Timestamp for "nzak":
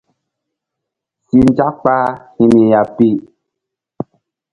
1.49-1.73